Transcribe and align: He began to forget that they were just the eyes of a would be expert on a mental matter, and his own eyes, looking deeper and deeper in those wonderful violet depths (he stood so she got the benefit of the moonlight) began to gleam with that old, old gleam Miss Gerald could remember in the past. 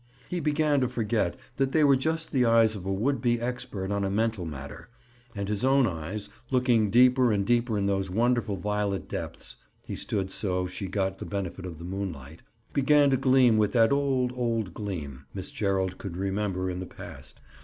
He 0.29 0.39
began 0.39 0.81
to 0.81 0.87
forget 0.87 1.35
that 1.57 1.73
they 1.73 1.83
were 1.83 1.95
just 1.95 2.31
the 2.31 2.43
eyes 2.43 2.75
of 2.75 2.87
a 2.87 2.91
would 2.91 3.21
be 3.21 3.39
expert 3.39 3.91
on 3.91 4.03
a 4.03 4.09
mental 4.09 4.45
matter, 4.47 4.89
and 5.35 5.47
his 5.47 5.63
own 5.63 5.85
eyes, 5.85 6.27
looking 6.49 6.89
deeper 6.89 7.31
and 7.31 7.45
deeper 7.45 7.77
in 7.77 7.85
those 7.85 8.09
wonderful 8.09 8.57
violet 8.57 9.07
depths 9.07 9.57
(he 9.85 9.95
stood 9.95 10.31
so 10.31 10.65
she 10.65 10.87
got 10.87 11.19
the 11.19 11.23
benefit 11.25 11.67
of 11.67 11.77
the 11.77 11.83
moonlight) 11.85 12.41
began 12.73 13.11
to 13.11 13.15
gleam 13.17 13.59
with 13.59 13.73
that 13.73 13.91
old, 13.91 14.31
old 14.33 14.73
gleam 14.73 15.25
Miss 15.35 15.51
Gerald 15.51 15.99
could 15.99 16.17
remember 16.17 16.67
in 16.67 16.79
the 16.79 16.87
past. 16.87 17.39